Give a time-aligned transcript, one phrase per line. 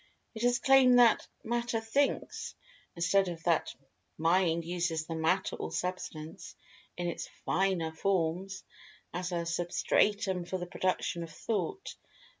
[0.33, 2.55] It has claimed that "Matter Thinks,"
[2.95, 3.75] instead of that
[4.17, 6.55] Mind uses the Matter or Substance,
[6.97, 8.63] in its finer forms,
[9.13, 11.93] as a substratum for the production of Thought.